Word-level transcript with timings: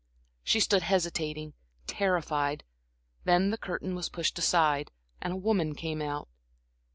She 0.43 0.59
stood 0.59 0.81
hesitating, 0.81 1.53
terrified; 1.85 2.63
then 3.25 3.51
the 3.51 3.57
curtain 3.59 3.93
was 3.93 4.09
pushed 4.09 4.39
aside, 4.39 4.89
and 5.21 5.31
a 5.31 5.35
woman 5.37 5.75
came 5.75 6.01
out. 6.01 6.27